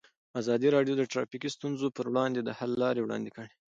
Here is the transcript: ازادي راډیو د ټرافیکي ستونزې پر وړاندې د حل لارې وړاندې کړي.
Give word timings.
ازادي 0.39 0.67
راډیو 0.75 0.93
د 0.97 1.03
ټرافیکي 1.11 1.49
ستونزې 1.55 1.87
پر 1.97 2.05
وړاندې 2.11 2.39
د 2.43 2.49
حل 2.59 2.71
لارې 2.83 3.01
وړاندې 3.03 3.29
کړي. 3.35 3.49